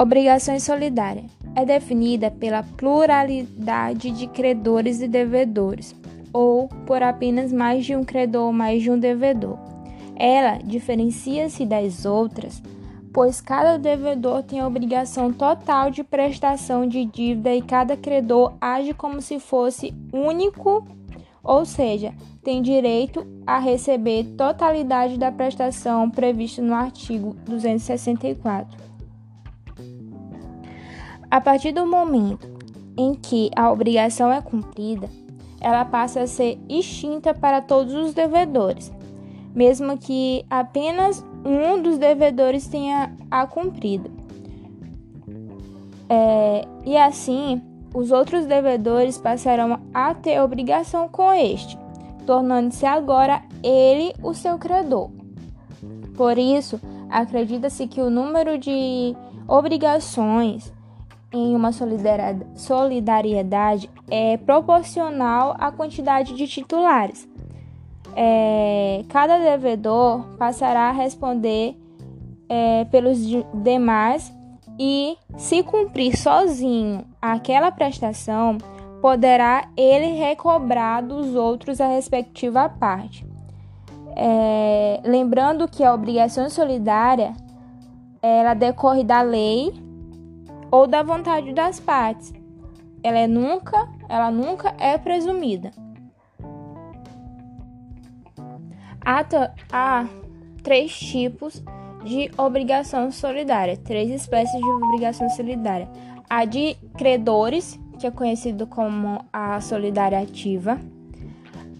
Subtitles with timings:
[0.00, 1.24] Obrigações solidárias
[1.56, 5.92] é definida pela pluralidade de credores e devedores,
[6.32, 9.58] ou por apenas mais de um credor ou mais de um devedor.
[10.14, 12.62] Ela diferencia-se das outras,
[13.12, 18.94] pois cada devedor tem a obrigação total de prestação de dívida e cada credor age
[18.94, 20.86] como se fosse único,
[21.42, 28.86] ou seja, tem direito a receber totalidade da prestação prevista no artigo 264.
[31.30, 32.48] A partir do momento
[32.96, 35.08] em que a obrigação é cumprida,
[35.60, 38.92] ela passa a ser extinta para todos os devedores,
[39.54, 44.10] mesmo que apenas um dos devedores tenha a cumprida.
[46.08, 47.60] É, e assim,
[47.94, 51.78] os outros devedores passarão a ter obrigação com este,
[52.26, 55.10] tornando-se agora ele o seu credor.
[56.16, 59.14] Por isso, acredita-se que o número de
[59.46, 60.72] obrigações
[61.32, 67.28] em uma solidariedade é proporcional à quantidade de titulares.
[68.16, 71.76] É, cada devedor passará a responder
[72.48, 73.18] é, pelos
[73.62, 74.34] demais
[74.78, 78.56] e, se cumprir sozinho aquela prestação,
[79.02, 83.26] poderá ele recobrar dos outros a respectiva parte.
[84.16, 87.34] É, lembrando que a obrigação solidária
[88.20, 89.72] ela decorre da lei
[90.70, 92.32] ou da vontade das partes.
[93.02, 95.70] Ela é nunca, ela nunca é presumida.
[99.04, 99.24] Há,
[99.72, 100.06] há
[100.62, 101.62] três tipos
[102.04, 105.88] de obrigação solidária, três espécies de obrigação solidária.
[106.28, 110.78] A de credores, que é conhecido como a solidária ativa.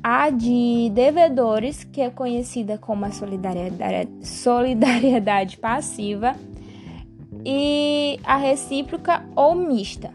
[0.02, 6.34] A de devedores, que é conhecida como a solidariedade, solidariedade passiva
[7.44, 10.10] e a recíproca ou mista.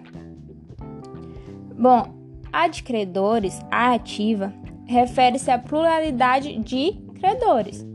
[1.77, 2.13] Bom,
[2.51, 4.53] a de credores, a ativa,
[4.85, 7.85] refere-se à pluralidade de credores,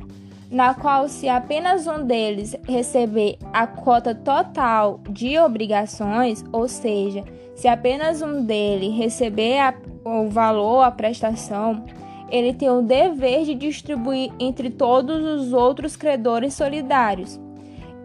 [0.51, 7.25] na qual, se apenas um deles receber a cota total de obrigações, ou seja,
[7.55, 9.75] se apenas um deles receber a,
[10.05, 11.85] o valor, a prestação,
[12.31, 17.41] ele tem o dever de distribuir entre todos os outros credores solidários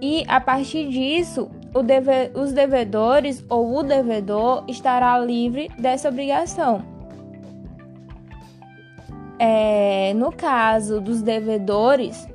[0.03, 1.49] e a partir disso,
[1.85, 6.83] deve, os devedores ou o devedor estará livre dessa obrigação.
[9.39, 12.27] É, no caso dos devedores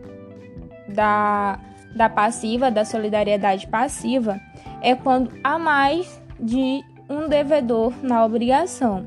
[0.88, 1.58] da,
[1.94, 4.40] da passiva, da solidariedade passiva,
[4.80, 9.04] é quando há mais de um devedor na obrigação.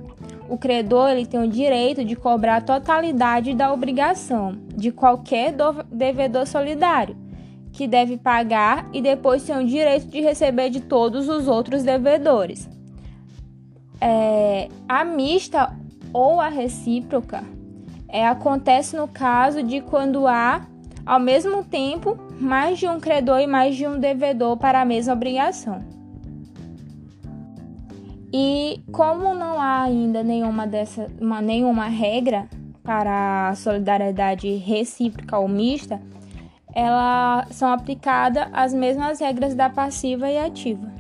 [0.48, 5.52] O credor ele tem o direito de cobrar a totalidade da obrigação de qualquer
[5.92, 7.21] devedor solidário
[7.82, 12.70] que deve pagar e depois tem o direito de receber de todos os outros devedores.
[14.00, 15.76] É, a mista
[16.14, 17.44] ou a recíproca
[18.08, 20.62] é, acontece no caso de quando há,
[21.04, 25.14] ao mesmo tempo, mais de um credor e mais de um devedor para a mesma
[25.14, 25.84] obrigação.
[28.32, 32.48] E como não há ainda nenhuma, dessa, uma, nenhuma regra
[32.84, 36.00] para a solidariedade recíproca ou mista,
[36.74, 40.92] ela são aplicadas as mesmas regras da passiva e ativa.